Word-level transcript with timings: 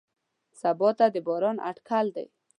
سبا 0.61 0.89
ته 0.97 1.05
د 1.13 1.15
باران 1.27 1.57
اټکل 1.69 2.05
دی. 2.15 2.27